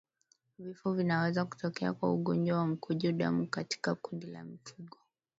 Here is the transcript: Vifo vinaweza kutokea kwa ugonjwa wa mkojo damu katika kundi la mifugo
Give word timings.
Vifo 0.59 0.93
vinaweza 0.93 1.45
kutokea 1.45 1.93
kwa 1.93 2.13
ugonjwa 2.13 2.57
wa 2.57 2.67
mkojo 2.67 3.11
damu 3.11 3.47
katika 3.47 3.95
kundi 3.95 4.27
la 4.27 4.43
mifugo 4.43 4.97